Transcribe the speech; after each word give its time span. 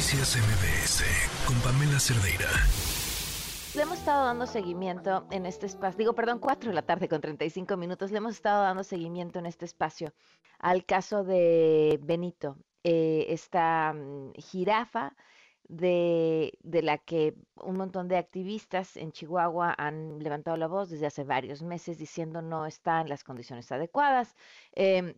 Noticias 0.00 0.34
MBS 0.38 1.04
con 1.46 1.60
Pamela 1.60 2.00
Cerdeira. 2.00 2.48
Le 3.74 3.82
hemos 3.82 3.98
estado 3.98 4.24
dando 4.24 4.46
seguimiento 4.46 5.26
en 5.30 5.44
este 5.44 5.66
espacio, 5.66 5.98
digo, 5.98 6.14
perdón, 6.14 6.38
4 6.38 6.70
de 6.70 6.74
la 6.74 6.80
tarde 6.80 7.06
con 7.06 7.20
35 7.20 7.76
minutos, 7.76 8.10
le 8.10 8.16
hemos 8.16 8.32
estado 8.32 8.62
dando 8.62 8.82
seguimiento 8.82 9.38
en 9.38 9.44
este 9.44 9.66
espacio 9.66 10.14
al 10.58 10.86
caso 10.86 11.22
de 11.22 12.00
Benito, 12.02 12.56
eh, 12.82 13.26
esta 13.28 13.92
mm, 13.92 14.32
jirafa 14.38 15.14
de, 15.64 16.58
de, 16.62 16.80
la 16.80 16.96
que 16.96 17.34
un 17.56 17.76
montón 17.76 18.08
de 18.08 18.16
activistas 18.16 18.96
en 18.96 19.12
Chihuahua 19.12 19.74
han 19.76 20.18
levantado 20.18 20.56
la 20.56 20.66
voz 20.66 20.88
desde 20.88 21.08
hace 21.08 21.24
varios 21.24 21.62
meses 21.62 21.98
diciendo 21.98 22.40
no 22.40 22.64
está 22.64 23.02
en 23.02 23.10
las 23.10 23.22
condiciones 23.22 23.70
adecuadas. 23.70 24.34
Eh, 24.72 25.14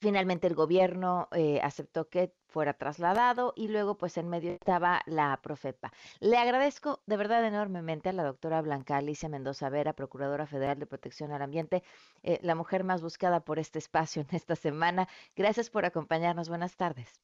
Finalmente 0.00 0.46
el 0.46 0.54
gobierno 0.54 1.28
eh, 1.32 1.60
aceptó 1.60 2.08
que 2.08 2.32
fuera 2.46 2.72
trasladado 2.72 3.52
y 3.56 3.66
luego 3.66 3.98
pues 3.98 4.16
en 4.16 4.28
medio 4.28 4.52
estaba 4.52 5.00
la 5.06 5.36
Profepa. 5.42 5.92
Le 6.20 6.36
agradezco 6.36 7.00
de 7.06 7.16
verdad 7.16 7.44
enormemente 7.44 8.08
a 8.08 8.12
la 8.12 8.22
doctora 8.22 8.62
Blanca 8.62 8.96
Alicia 8.96 9.28
Mendoza 9.28 9.68
Vera, 9.70 9.94
Procuradora 9.94 10.46
Federal 10.46 10.78
de 10.78 10.86
Protección 10.86 11.32
al 11.32 11.42
Ambiente, 11.42 11.82
eh, 12.22 12.38
la 12.42 12.54
mujer 12.54 12.84
más 12.84 13.02
buscada 13.02 13.40
por 13.40 13.58
este 13.58 13.80
espacio 13.80 14.22
en 14.22 14.36
esta 14.36 14.54
semana. 14.54 15.08
Gracias 15.34 15.68
por 15.68 15.84
acompañarnos. 15.84 16.48
Buenas 16.48 16.76
tardes. 16.76 17.20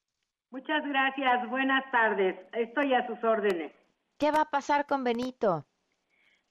Muchas 0.50 0.84
gracias. 0.84 1.48
Buenas 1.48 1.84
tardes. 1.92 2.36
Estoy 2.52 2.92
a 2.94 3.06
sus 3.06 3.22
órdenes. 3.22 3.72
¿Qué 4.18 4.32
va 4.32 4.42
a 4.42 4.50
pasar 4.50 4.86
con 4.86 5.04
Benito? 5.04 5.64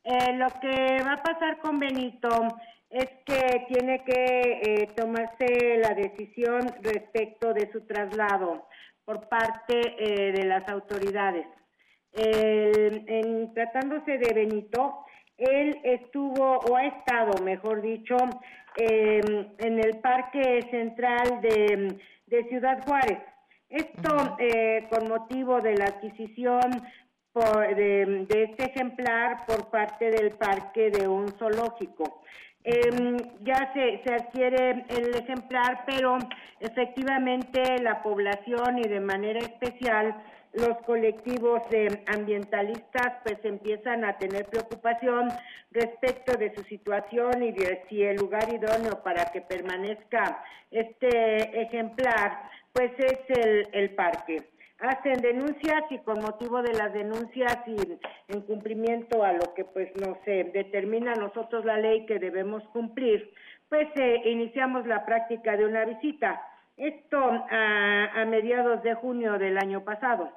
Eh, 0.04 0.34
lo 0.36 0.48
que 0.62 1.04
va 1.04 1.14
a 1.14 1.24
pasar 1.24 1.60
con 1.60 1.80
Benito 1.80 2.30
es 2.94 3.10
que 3.26 3.66
tiene 3.68 4.04
que 4.04 4.62
eh, 4.62 4.88
tomarse 4.96 5.78
la 5.78 5.94
decisión 5.96 6.62
respecto 6.82 7.54
de 7.54 7.72
su 7.72 7.82
traslado 7.82 8.68
por 9.04 9.28
parte 9.28 9.96
eh, 9.98 10.32
de 10.32 10.46
las 10.46 10.68
autoridades. 10.70 11.46
en 12.16 13.54
tratándose 13.56 14.20
de 14.20 14.34
Benito, 14.34 15.04
él 15.38 15.80
estuvo 15.84 16.60
o 16.60 16.76
ha 16.76 16.86
estado, 16.86 17.44
mejor 17.44 17.82
dicho, 17.82 18.16
em, 18.78 19.48
en 19.58 19.80
el 19.80 19.98
Parque 20.00 20.62
Central 20.70 21.42
de, 21.42 21.98
Ciudad 22.50 22.84
Juárez. 22.84 23.20
Esto 23.70 24.38
eh, 24.40 24.88
con 24.90 25.08
motivo 25.08 25.62
de 25.62 25.76
la 25.76 25.86
adquisición 25.86 26.62
de, 27.34 28.26
de, 28.30 28.44
este 28.44 28.66
ejemplar 28.66 29.46
por 29.48 29.70
parte 29.70 30.12
del 30.12 30.32
parque 30.32 30.92
de 30.92 31.08
un 31.08 31.30
zoológico. 31.32 32.22
Eh, 32.64 33.18
ya 33.42 33.74
se, 33.74 34.02
se 34.06 34.14
adquiere 34.14 34.86
el 34.88 35.16
ejemplar, 35.16 35.84
pero 35.86 36.18
efectivamente 36.60 37.82
la 37.82 38.04
población 38.04 38.78
y 38.78 38.84
de 38.84 39.00
manera 39.00 39.40
especial 39.40 40.16
los 40.54 40.78
colectivos 40.86 41.64
ambientalistas 42.06 43.14
pues 43.24 43.44
empiezan 43.44 44.06
a 44.06 44.20
tener 44.20 44.46
preocupación 44.46 45.30
respecto 45.72 46.38
de 46.38 46.54
su 46.54 46.64
situación 46.66 47.42
y 47.42 47.52
de 47.52 47.84
si 47.90 48.04
el 48.04 48.18
lugar 48.18 48.54
idóneo 48.54 49.02
para 49.04 49.26
que 49.32 49.42
permanezca 49.42 50.44
este 50.70 51.60
ejemplar 51.60 52.52
pues 52.72 52.92
es 53.00 53.20
el, 53.30 53.68
el 53.72 53.96
parque 53.96 54.53
hacen 54.84 55.22
denuncias 55.22 55.84
y 55.90 55.98
con 56.00 56.22
motivo 56.22 56.62
de 56.62 56.74
las 56.74 56.94
denuncias 56.94 57.58
y 57.66 57.78
en 58.28 58.42
cumplimiento 58.42 59.24
a 59.24 59.32
lo 59.32 59.54
que 59.54 59.64
pues 59.64 59.90
nos 59.96 60.18
determina 60.26 61.14
a 61.14 61.20
nosotros 61.20 61.64
la 61.64 61.78
ley 61.78 62.06
que 62.06 62.20
debemos 62.20 62.64
cumplir, 62.74 63.34
pues 63.70 63.88
eh, 63.96 64.22
iniciamos 64.26 64.86
la 64.86 65.06
práctica 65.06 65.56
de 65.56 65.66
una 65.66 65.86
visita. 65.86 66.42
Esto 66.76 67.18
a, 67.18 68.26
mediados 68.28 68.84
de 68.84 68.94
junio 68.96 69.38
del 69.38 69.58
año 69.58 69.84
pasado. 69.84 70.30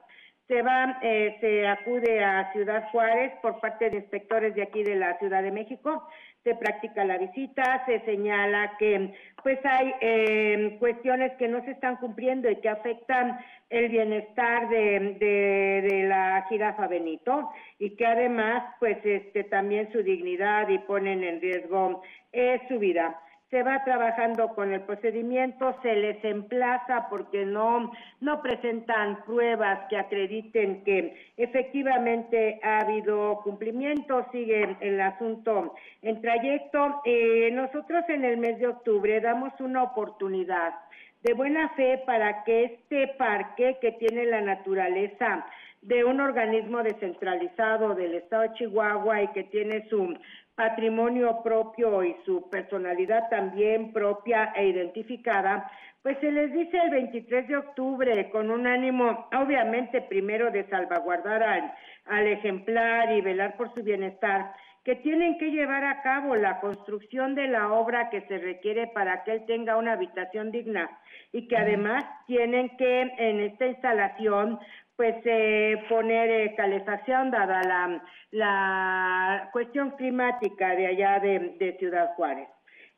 Se 0.47 0.63
va, 0.63 0.99
eh, 1.03 1.37
se 1.41 1.67
acude 1.67 2.23
a 2.23 2.53
Ciudad 2.53 2.89
Juárez 2.93 3.33
por 3.43 3.59
parte 3.59 3.91
de 3.91 3.97
inspectores 3.97 4.55
de 4.55 4.63
aquí 4.63 4.85
de 4.85 4.95
la 4.95 5.19
Ciudad 5.19 5.43
de 5.43 5.51
México 5.51 6.07
se 6.47 6.55
practica 6.55 7.05
la 7.05 7.19
visita, 7.19 7.85
se 7.87 7.99
señala 8.05 8.77
que 8.79 9.13
pues 9.43 9.59
hay 9.65 9.93
eh, 10.01 10.77
cuestiones 10.79 11.33
que 11.39 11.49
no 11.49 11.61
se 11.65 11.73
están 11.73 11.97
cumpliendo 11.97 12.49
y 12.49 12.55
que 12.61 12.69
afectan 12.69 13.37
el 13.69 13.89
bienestar 13.89 14.69
de, 14.69 15.17
de, 15.19 16.05
la 16.07 16.47
jirafa 16.49 16.87
Benito 16.87 17.51
y 17.81 17.97
que 17.97 18.07
además 18.07 18.63
pues 18.79 18.97
este 19.05 19.43
también 19.43 19.91
su 19.91 20.05
dignidad 20.05 20.69
y 20.69 20.79
ponen 20.79 21.25
en 21.25 21.41
riesgo 21.41 22.01
eh, 22.33 22.61
su 22.69 22.79
vida 22.79 23.21
se 23.51 23.63
va 23.63 23.85
trabajando 23.85 24.49
con 24.49 24.73
el 24.73 24.81
procedimiento, 24.81 25.77
se 25.83 25.95
les 25.95 26.25
emplaza 26.25 27.09
porque 27.09 27.45
no, 27.45 27.93
no 28.21 28.43
presentan 28.43 29.25
pruebas 29.25 29.87
que 29.89 29.97
acrediten 29.97 30.83
que 30.83 31.17
efectivamente 31.37 32.59
ha 32.65 32.81
habido 32.81 33.41
cumplimiento, 33.45 34.27
sigue 34.33 34.77
el 34.81 35.01
asunto 35.01 35.75
en 36.03 36.21
trayecto. 36.21 37.01
Eh, 37.05 37.51
nosotros 37.53 38.05
en 38.09 38.25
el 38.25 38.39
mes 38.39 38.59
de 38.59 38.67
octubre 38.67 39.21
damos 39.21 39.53
una 39.61 39.85
oportunidad 39.85 40.75
de 41.23 41.33
buena 41.35 41.69
fe 41.71 42.03
para 42.05 42.45
que 42.45 42.65
este 42.65 43.09
parque 43.19 43.79
que 43.81 43.93
tiene 43.93 44.27
la 44.27 44.41
naturaleza 44.41 45.47
de 45.87 46.05
un 46.05 46.21
organismo 46.21 46.83
descentralizado 46.83 47.95
del 47.95 48.15
estado 48.15 48.43
de 48.43 48.53
Chihuahua 48.55 49.23
y 49.23 49.29
que 49.29 49.45
tiene 49.45 49.89
su 49.89 50.19
patrimonio 50.57 51.43
propio 51.45 52.03
y 52.03 52.17
su 52.25 52.51
personalidad 52.51 53.29
también 53.31 53.93
propia 53.93 54.53
e 54.57 54.67
identificada, 54.67 55.71
pues 56.03 56.19
se 56.19 56.33
les 56.33 56.53
dice 56.53 56.77
el 56.79 56.91
23 56.91 57.47
de 57.47 57.57
octubre 57.57 58.31
con 58.31 58.51
un 58.51 58.67
ánimo, 58.67 59.29
obviamente, 59.33 60.01
primero 60.03 60.51
de 60.51 60.69
salvaguardar 60.69 61.43
al, 61.43 61.73
al 62.07 62.27
ejemplar 62.27 63.13
y 63.13 63.21
velar 63.21 63.57
por 63.57 63.73
su 63.73 63.83
bienestar, 63.85 64.55
que 64.83 64.97
tienen 64.97 65.37
que 65.39 65.51
llevar 65.51 65.85
a 65.85 66.03
cabo 66.03 66.37
la 66.37 66.61
construcción 66.61 67.35
de 67.35 67.49
la 67.49 67.73
obra 67.73 68.09
que 68.09 68.23
se 68.23 68.39
requiere 68.39 68.87
para 68.89 69.25
que 69.25 69.33
él 69.33 69.47
tenga 69.47 69.77
una 69.77 69.93
habitación 69.95 70.53
digna 70.53 70.89
y 71.33 71.49
que 71.49 71.57
además 71.57 72.05
tienen 72.27 72.77
que 72.77 73.01
en 73.01 73.41
esta 73.41 73.67
instalación 73.67 74.61
pues 74.97 75.15
eh, 75.25 75.85
poner 75.89 76.31
eh, 76.31 76.55
calefacción 76.57 77.31
dada 77.31 77.63
la, 77.63 78.03
la 78.31 79.51
cuestión 79.53 79.91
climática 79.93 80.75
de 80.75 80.87
allá 80.87 81.21
de, 81.21 81.77
Ciudad 81.79 82.15
Juárez. 82.17 82.49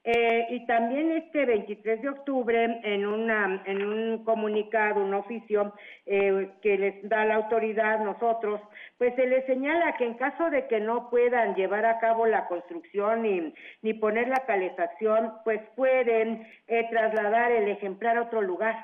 Eh, 0.04 0.46
y 0.50 0.64
también 0.66 1.10
este 1.10 1.44
23 1.44 2.00
de 2.00 2.08
octubre, 2.08 2.80
en, 2.84 3.04
una, 3.04 3.62
en 3.66 3.84
un 3.84 4.24
comunicado, 4.24 5.04
un 5.04 5.12
oficio 5.12 5.74
eh, 6.06 6.50
que 6.62 6.78
les 6.78 7.08
da 7.08 7.24
la 7.24 7.34
autoridad, 7.34 7.98
nosotros, 8.04 8.60
pues 8.96 9.14
se 9.16 9.26
les 9.26 9.44
señala 9.46 9.96
que 9.96 10.06
en 10.06 10.14
caso 10.14 10.48
de 10.50 10.66
que 10.68 10.80
no 10.80 11.10
puedan 11.10 11.56
llevar 11.56 11.84
a 11.84 11.98
cabo 11.98 12.26
la 12.26 12.46
construcción 12.46 13.22
ni, 13.22 13.52
ni 13.82 13.92
poner 13.92 14.28
la 14.28 14.46
calefacción, 14.46 15.32
pues 15.44 15.60
pueden 15.74 16.46
trasladar 16.90 17.50
el 17.50 17.68
ejemplar 17.68 18.16
a 18.16 18.22
otro 18.22 18.40
lugar 18.40 18.76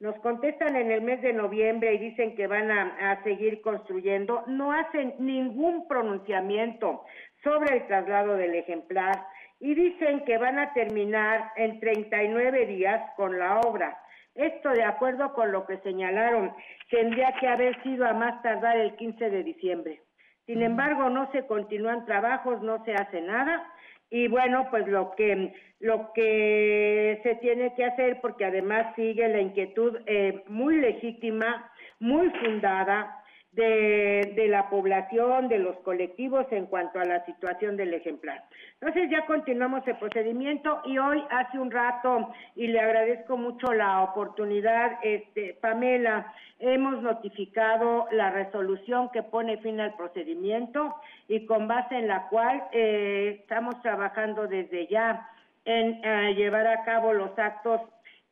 nos 0.00 0.18
contestan 0.20 0.76
en 0.76 0.90
el 0.90 1.02
mes 1.02 1.20
de 1.20 1.34
noviembre 1.34 1.92
y 1.94 1.98
dicen 1.98 2.34
que 2.34 2.46
van 2.46 2.70
a, 2.70 3.22
seguir 3.22 3.60
construyendo, 3.60 4.42
no 4.46 4.72
hacen 4.72 5.14
ningún 5.18 5.86
pronunciamiento 5.86 7.04
sobre 7.44 7.76
el 7.76 7.86
traslado 7.86 8.36
del 8.36 8.54
ejemplar 8.54 9.26
y 9.60 9.74
dicen 9.74 10.24
que 10.24 10.38
van 10.38 10.58
a 10.58 10.72
terminar 10.72 11.52
en 11.56 11.78
39 11.80 12.66
días 12.66 13.10
con 13.14 13.38
la 13.38 13.60
obra. 13.60 13.98
Esto, 14.34 14.70
de 14.70 14.84
acuerdo 14.84 15.34
con 15.34 15.52
lo 15.52 15.66
que 15.66 15.76
señalaron, 15.78 16.54
tendría 16.90 17.34
que 17.38 17.46
haber 17.46 17.82
sido 17.82 18.06
a 18.06 18.14
más 18.14 18.40
tardar 18.42 18.78
el 18.78 18.96
15 18.96 19.28
de 19.28 19.42
diciembre. 19.42 20.00
Sin 20.46 20.62
embargo, 20.62 21.10
no 21.10 21.30
se 21.32 21.46
continúan 21.46 22.06
trabajos, 22.06 22.62
no 22.62 22.82
se 22.86 22.94
hace 22.94 23.20
nada 23.20 23.70
y 24.10 24.28
bueno, 24.28 24.66
pues 24.70 24.86
lo 24.88 25.12
que 25.12 25.54
lo 25.78 26.12
que 26.12 27.20
se 27.22 27.36
tiene 27.36 27.72
que 27.74 27.84
hacer, 27.84 28.20
porque 28.20 28.44
además 28.44 28.94
sigue 28.96 29.26
la 29.28 29.40
inquietud 29.40 29.96
eh, 30.06 30.44
muy 30.48 30.78
legítima, 30.78 31.70
muy 32.00 32.28
fundada 32.30 33.19
de, 33.52 34.46
la 34.48 34.70
población, 34.70 35.48
de 35.48 35.58
los 35.58 35.76
colectivos 35.78 36.46
en 36.50 36.66
cuanto 36.66 37.00
a 37.00 37.04
la 37.04 37.24
situación 37.24 37.76
del 37.76 37.92
ejemplar. 37.94 38.44
Entonces 38.80 39.10
ya 39.10 39.26
continuamos 39.26 39.86
el 39.86 39.96
procedimiento 39.96 40.80
y 40.84 40.98
hoy 40.98 41.22
hace 41.30 41.58
un 41.58 41.70
rato, 41.70 42.32
y 42.54 42.68
le 42.68 42.80
agradezco 42.80 43.36
mucho 43.36 43.72
la 43.72 44.02
oportunidad, 44.02 44.98
este, 45.02 45.54
Pamela, 45.60 46.32
hemos 46.60 47.02
notificado 47.02 48.06
la 48.12 48.30
resolución 48.30 49.10
que 49.10 49.22
pone 49.22 49.58
fin 49.58 49.80
al 49.80 49.94
procedimiento 49.96 50.94
y 51.28 51.46
con 51.46 51.66
base 51.66 51.96
en 51.96 52.06
la 52.06 52.28
cual 52.28 52.62
eh, 52.72 53.38
estamos 53.40 53.80
trabajando 53.82 54.46
desde 54.46 54.86
ya 54.86 55.28
en 55.64 56.00
eh, 56.04 56.34
llevar 56.34 56.66
a 56.66 56.84
cabo 56.84 57.12
los 57.12 57.36
actos 57.38 57.80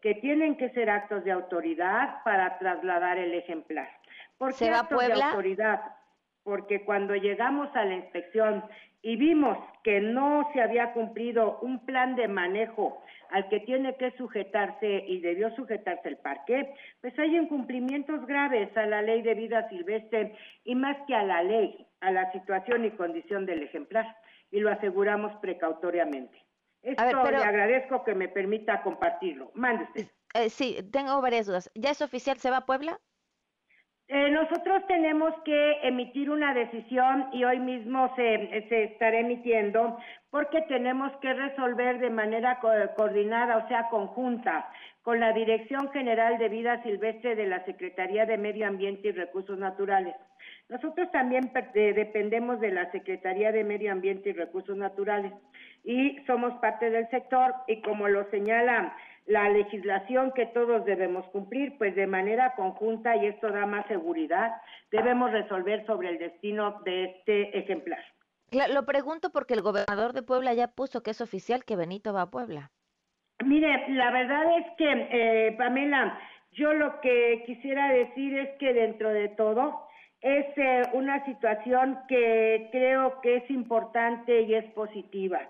que 0.00 0.14
tienen 0.14 0.56
que 0.56 0.70
ser 0.70 0.90
actos 0.90 1.24
de 1.24 1.32
autoridad 1.32 2.22
para 2.22 2.56
trasladar 2.58 3.18
el 3.18 3.34
ejemplar. 3.34 3.97
¿Por 4.38 4.50
qué 4.50 4.58
¿Se 4.58 4.70
va 4.70 4.80
a 4.80 4.88
Puebla? 4.88 5.16
de 5.16 5.22
autoridad? 5.22 5.80
Porque 6.44 6.84
cuando 6.84 7.14
llegamos 7.14 7.68
a 7.74 7.84
la 7.84 7.94
inspección 7.94 8.64
y 9.02 9.16
vimos 9.16 9.58
que 9.84 10.00
no 10.00 10.48
se 10.52 10.62
había 10.62 10.92
cumplido 10.92 11.58
un 11.60 11.84
plan 11.84 12.16
de 12.16 12.26
manejo 12.26 13.02
al 13.30 13.48
que 13.48 13.60
tiene 13.60 13.94
que 13.96 14.12
sujetarse 14.12 15.04
y 15.06 15.20
debió 15.20 15.54
sujetarse 15.54 16.08
el 16.08 16.16
parque, 16.16 16.74
pues 17.00 17.16
hay 17.18 17.36
incumplimientos 17.36 18.26
graves 18.26 18.74
a 18.76 18.86
la 18.86 19.02
ley 19.02 19.22
de 19.22 19.34
vida 19.34 19.68
silvestre 19.68 20.34
y 20.64 20.74
más 20.74 20.96
que 21.06 21.14
a 21.14 21.22
la 21.22 21.42
ley, 21.42 21.86
a 22.00 22.10
la 22.10 22.32
situación 22.32 22.84
y 22.86 22.90
condición 22.92 23.44
del 23.44 23.62
ejemplar, 23.62 24.16
y 24.50 24.60
lo 24.60 24.70
aseguramos 24.70 25.32
precautoriamente. 25.40 26.42
Esto 26.82 27.30
le 27.30 27.36
agradezco 27.36 28.04
que 28.04 28.14
me 28.14 28.28
permita 28.28 28.82
compartirlo. 28.82 29.50
Mande 29.54 29.86
eh, 30.34 30.50
sí, 30.50 30.78
tengo 30.92 31.20
varias 31.20 31.46
dudas. 31.46 31.70
¿Ya 31.74 31.90
es 31.90 32.02
oficial? 32.02 32.38
¿Se 32.38 32.50
va 32.50 32.58
a 32.58 32.66
Puebla? 32.66 33.00
Eh, 34.28 34.30
nosotros 34.30 34.86
tenemos 34.86 35.32
que 35.42 35.78
emitir 35.84 36.28
una 36.28 36.52
decisión 36.52 37.28
y 37.32 37.44
hoy 37.44 37.60
mismo 37.60 38.12
se, 38.14 38.84
estará 38.84 39.20
emitiendo 39.20 39.98
porque 40.30 40.60
tenemos 40.62 41.10
que 41.22 41.32
resolver 41.32 41.98
de 41.98 42.10
manera 42.10 42.60
coordinada, 42.60 43.56
o 43.56 43.68
sea, 43.68 43.88
conjunta, 43.88 44.68
con 45.02 45.18
la 45.18 45.32
Dirección 45.32 45.90
General 45.92 46.36
de 46.36 46.50
Vida 46.50 46.82
Silvestre 46.82 47.36
de 47.36 47.46
la 47.46 47.64
Secretaría 47.64 48.26
de 48.26 48.36
Medio 48.36 48.66
Ambiente 48.66 49.08
y 49.08 49.12
Recursos 49.12 49.58
Naturales. 49.58 50.14
Nosotros 50.68 51.10
también 51.10 51.50
dependemos 51.72 52.60
de 52.60 52.72
la 52.72 52.90
Secretaría 52.92 53.50
de 53.50 53.64
Medio 53.64 53.90
Ambiente 53.90 54.28
y 54.28 54.32
Recursos 54.34 54.76
Naturales 54.76 55.32
y 55.84 56.18
somos 56.26 56.52
parte 56.60 56.90
del 56.90 57.08
sector 57.08 57.54
y 57.66 57.80
como 57.80 58.08
lo 58.08 58.28
señala 58.30 58.94
la 59.28 59.50
legislación 59.50 60.32
que 60.32 60.46
todos 60.46 60.84
debemos 60.86 61.26
cumplir, 61.26 61.76
pues 61.76 61.94
de 61.94 62.06
manera 62.06 62.54
conjunta, 62.56 63.14
y 63.16 63.26
esto 63.26 63.50
da 63.50 63.66
más 63.66 63.86
seguridad, 63.86 64.52
debemos 64.90 65.30
resolver 65.30 65.84
sobre 65.86 66.08
el 66.08 66.18
destino 66.18 66.80
de 66.84 67.04
este 67.04 67.58
ejemplar. 67.58 68.02
Lo 68.72 68.86
pregunto 68.86 69.30
porque 69.30 69.52
el 69.52 69.60
gobernador 69.60 70.14
de 70.14 70.22
Puebla 70.22 70.54
ya 70.54 70.68
puso 70.68 71.02
que 71.02 71.10
es 71.10 71.20
oficial 71.20 71.64
que 71.64 71.76
Benito 71.76 72.14
va 72.14 72.22
a 72.22 72.30
Puebla. 72.30 72.70
Mire, 73.44 73.90
la 73.90 74.10
verdad 74.10 74.58
es 74.58 74.66
que, 74.78 75.08
eh, 75.10 75.54
Pamela, 75.58 76.18
yo 76.52 76.72
lo 76.72 76.98
que 77.02 77.42
quisiera 77.44 77.92
decir 77.92 78.36
es 78.36 78.56
que 78.58 78.72
dentro 78.72 79.10
de 79.10 79.28
todo 79.28 79.87
es 80.20 80.46
eh, 80.56 80.82
una 80.92 81.24
situación 81.24 81.98
que 82.08 82.68
creo 82.72 83.20
que 83.20 83.36
es 83.36 83.50
importante 83.50 84.42
y 84.42 84.54
es 84.54 84.64
positiva 84.72 85.40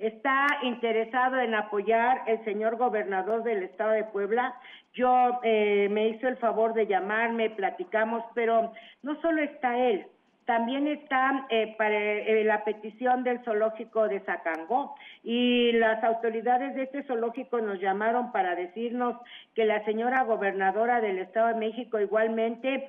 está 0.00 0.46
interesado 0.62 1.38
en 1.38 1.54
apoyar 1.54 2.22
el 2.26 2.42
señor 2.44 2.76
gobernador 2.76 3.42
del 3.42 3.64
estado 3.64 3.92
de 3.92 4.04
Puebla. 4.04 4.54
Yo 4.94 5.40
eh, 5.42 5.88
me 5.90 6.08
hizo 6.08 6.26
el 6.26 6.38
favor 6.38 6.72
de 6.74 6.86
llamarme, 6.86 7.50
platicamos, 7.50 8.24
pero 8.34 8.72
no 9.02 9.20
solo 9.20 9.42
está 9.42 9.76
él, 9.78 10.06
también 10.50 10.88
está 10.88 11.46
eh, 11.48 11.76
eh, 11.78 12.42
la 12.44 12.64
petición 12.64 13.22
del 13.22 13.38
zoológico 13.44 14.08
de 14.08 14.18
Zacangó 14.18 14.96
y 15.22 15.70
las 15.70 16.02
autoridades 16.02 16.74
de 16.74 16.82
este 16.82 17.04
zoológico 17.04 17.60
nos 17.60 17.78
llamaron 17.78 18.32
para 18.32 18.56
decirnos 18.56 19.14
que 19.54 19.64
la 19.64 19.84
señora 19.84 20.24
gobernadora 20.24 21.00
del 21.00 21.20
Estado 21.20 21.50
de 21.50 21.54
México 21.54 22.00
igualmente 22.00 22.88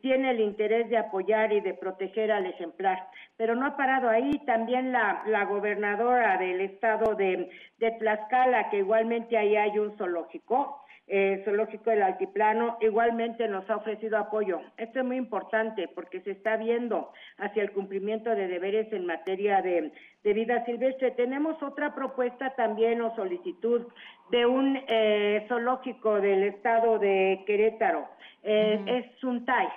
tiene 0.00 0.30
el 0.30 0.40
interés 0.40 0.88
de 0.88 0.96
apoyar 0.96 1.52
y 1.52 1.60
de 1.60 1.74
proteger 1.74 2.32
al 2.32 2.46
ejemplar. 2.46 3.08
Pero 3.36 3.56
no 3.56 3.66
ha 3.66 3.76
parado 3.76 4.08
ahí, 4.08 4.38
también 4.46 4.90
la, 4.90 5.44
gobernadora 5.50 6.38
del 6.38 6.62
Estado 6.62 7.14
de, 7.14 7.50
de 7.76 7.90
Tlaxcala, 7.90 8.70
que 8.70 8.78
igualmente 8.78 9.36
ahí 9.36 9.54
hay 9.54 9.78
un 9.78 9.94
zoológico, 9.98 10.82
eh, 11.08 11.42
Zoológico 11.44 11.90
del 11.90 12.02
Altiplano 12.02 12.78
igualmente 12.80 13.48
nos 13.48 13.68
ha 13.68 13.76
ofrecido 13.76 14.16
apoyo. 14.18 14.60
Esto 14.76 15.00
es 15.00 15.04
muy 15.04 15.16
importante 15.16 15.88
porque 15.88 16.20
se 16.20 16.30
está 16.30 16.56
viendo 16.56 17.01
hacia 17.38 17.62
el 17.62 17.72
cumplimiento 17.72 18.30
de 18.30 18.48
deberes 18.48 18.92
en 18.92 19.06
materia 19.06 19.62
de, 19.62 19.92
vida 20.22 20.64
silvestre. 20.64 21.10
Tenemos 21.12 21.62
otra 21.62 21.94
propuesta 21.94 22.50
también 22.54 23.00
o 23.02 23.14
solicitud 23.16 23.86
de 24.30 24.46
un 24.46 24.78
eh, 24.86 25.44
zoológico 25.48 26.20
del 26.20 26.44
estado 26.44 26.98
de 26.98 27.42
Querétaro. 27.46 28.08
Eh, 28.42 28.80
Es 28.86 29.18
Suntay. 29.20 29.68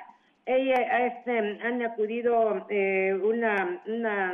Ella, 0.46 1.08
este, 1.08 1.60
han 1.64 1.82
acudido 1.82 2.68
eh, 2.70 3.14
una, 3.24 3.82
una 3.88 4.34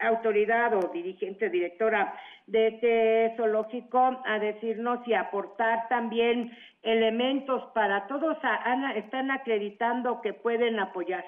autoridad 0.00 0.74
o 0.74 0.88
dirigente, 0.88 1.50
directora 1.50 2.14
de 2.46 2.68
este 2.68 3.36
zoológico 3.36 4.22
a 4.24 4.38
decirnos 4.38 5.06
y 5.06 5.12
aportar 5.14 5.88
también 5.88 6.56
elementos 6.82 7.62
para 7.74 8.06
todos, 8.06 8.38
están 8.96 9.30
acreditando 9.30 10.20
que 10.20 10.32
pueden 10.32 10.80
apoyar. 10.80 11.24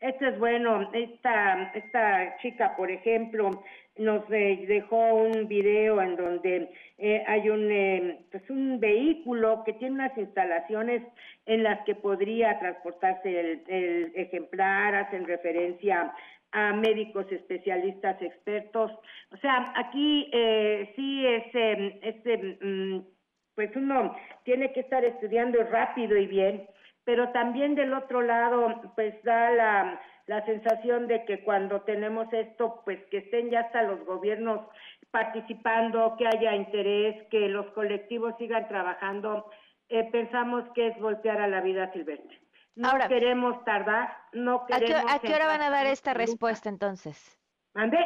Esto 0.00 0.26
es 0.26 0.38
bueno, 0.38 0.90
esta, 0.94 1.72
esta 1.74 2.36
chica, 2.38 2.74
por 2.76 2.90
ejemplo, 2.90 3.62
nos 3.98 4.22
eh, 4.30 4.64
dejó 4.66 5.14
un 5.14 5.46
video 5.46 6.00
en 6.00 6.16
donde 6.16 6.70
eh, 6.96 7.22
hay 7.26 7.50
un, 7.50 7.70
eh, 7.70 8.20
pues 8.30 8.48
un 8.48 8.80
vehículo 8.80 9.62
que 9.64 9.74
tiene 9.74 9.96
unas 9.96 10.16
instalaciones 10.16 11.02
en 11.44 11.62
las 11.62 11.84
que 11.84 11.94
podría 11.94 12.58
transportarse 12.58 13.40
el, 13.40 13.62
el 13.68 14.12
ejemplar, 14.14 14.94
hacen 14.94 15.26
referencia 15.26 16.14
a 16.52 16.72
médicos 16.72 17.30
especialistas 17.30 18.20
expertos. 18.22 18.90
O 19.32 19.36
sea, 19.36 19.72
aquí 19.76 20.28
eh, 20.32 20.92
sí 20.96 21.26
es, 21.26 22.58
mm, 22.60 23.00
pues 23.54 23.74
uno 23.76 24.16
tiene 24.44 24.72
que 24.72 24.80
estar 24.80 25.04
estudiando 25.04 25.62
rápido 25.64 26.16
y 26.16 26.26
bien, 26.26 26.66
pero 27.10 27.30
también 27.30 27.74
del 27.74 27.92
otro 27.92 28.22
lado, 28.22 28.80
pues 28.94 29.20
da 29.24 29.50
la, 29.50 30.00
la 30.26 30.46
sensación 30.46 31.08
de 31.08 31.24
que 31.24 31.42
cuando 31.42 31.80
tenemos 31.80 32.32
esto, 32.32 32.82
pues 32.84 33.04
que 33.10 33.18
estén 33.18 33.50
ya 33.50 33.62
hasta 33.62 33.82
los 33.82 34.06
gobiernos 34.06 34.60
participando, 35.10 36.14
que 36.16 36.28
haya 36.28 36.54
interés, 36.54 37.26
que 37.28 37.48
los 37.48 37.66
colectivos 37.72 38.32
sigan 38.38 38.68
trabajando, 38.68 39.50
eh, 39.88 40.08
pensamos 40.12 40.62
que 40.72 40.86
es 40.86 41.00
voltear 41.00 41.40
a 41.40 41.48
la 41.48 41.60
vida 41.62 41.92
silvestre. 41.92 42.40
No 42.76 42.92
queremos 43.08 43.64
tardar, 43.64 44.16
no 44.32 44.64
queremos... 44.66 45.12
¿A 45.12 45.18
qué, 45.18 45.34
hora 45.34 45.46
van 45.46 45.62
a 45.62 45.70
dar 45.70 45.86
esta 45.86 46.14
respuesta 46.14 46.68
entonces? 46.68 47.36
¿Mande? 47.74 47.98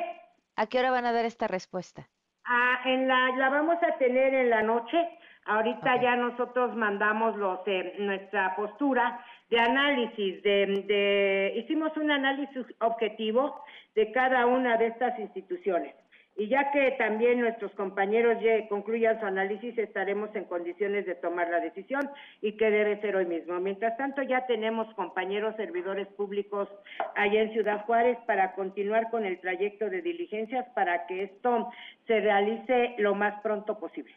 ¿A 0.57 0.67
qué 0.67 0.79
hora 0.79 0.91
van 0.91 1.05
a 1.05 1.13
dar 1.13 1.27
esta 1.27 1.47
respuesta? 1.47 2.09
Ah, 2.47 2.81
en 2.87 3.07
la, 3.07 3.37
la 3.37 3.51
vamos 3.51 3.77
a 3.83 3.99
tener 3.99 4.33
en 4.33 4.49
la 4.49 4.63
noche. 4.63 4.97
Ahorita 5.47 6.01
ya 6.01 6.17
nosotros 6.17 6.75
mandamos 6.75 7.37
los 7.37 7.61
eh, 7.67 7.97
nuestra 7.99 8.57
postura 8.57 9.21
de 9.51 9.61
análisis, 9.61 10.43
de, 10.43 10.85
de, 10.87 11.53
hicimos 11.57 11.95
un 11.97 12.11
análisis 12.11 12.65
objetivo 12.81 13.63
de 13.95 14.11
cada 14.13 14.47
una 14.47 14.79
de 14.79 14.87
estas 14.87 15.19
instituciones. 15.19 15.95
Y 16.37 16.49
ya 16.49 16.73
que 16.73 16.93
también 16.93 17.41
nuestros 17.41 17.71
compañeros 17.73 18.43
ya 18.43 18.67
concluyan 18.69 19.21
su 19.21 19.27
análisis, 19.27 19.79
estaremos 19.79 20.35
en 20.35 20.45
condiciones 20.45 21.07
de 21.07 21.15
tomar 21.15 21.49
la 21.49 21.61
decisión 21.61 22.11
y 22.41 22.57
que 22.57 22.71
debe 22.71 23.01
ser 23.01 23.15
hoy 23.15 23.27
mismo. 23.27 23.61
Mientras 23.61 23.97
tanto, 23.97 24.21
ya 24.23 24.45
tenemos 24.47 24.93
compañeros 24.95 25.55
servidores 25.57 26.09
públicos 26.09 26.69
allá 27.15 27.43
en 27.43 27.53
Ciudad 27.53 27.85
Juárez 27.85 28.19
para 28.27 28.55
continuar 28.55 29.11
con 29.11 29.25
el 29.25 29.39
trayecto 29.39 29.89
de 29.89 30.03
diligencias 30.03 30.67
para 30.75 31.07
que 31.07 31.23
esto 31.25 31.71
se 32.09 32.19
realice 32.19 32.97
lo 32.99 33.15
más 33.15 33.41
pronto 33.41 33.79
posible. 33.79 34.13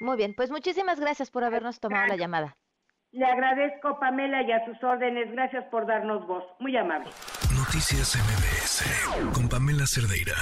Muy 0.00 0.16
bien, 0.16 0.34
pues 0.34 0.50
muchísimas 0.50 0.98
gracias 0.98 1.30
por 1.30 1.44
habernos 1.44 1.78
tomado 1.78 2.06
la 2.06 2.16
llamada. 2.16 2.56
Le 3.12 3.26
agradezco, 3.26 3.98
Pamela, 3.98 4.42
y 4.42 4.52
a 4.52 4.64
sus 4.64 4.82
órdenes. 4.82 5.30
Gracias 5.32 5.64
por 5.70 5.86
darnos 5.86 6.26
voz. 6.26 6.44
Muy 6.58 6.76
amable. 6.76 7.10
Noticias 7.54 8.16
MBS 8.16 9.32
con 9.34 9.48
Pamela 9.48 9.84
Cerdeira. 9.86 10.36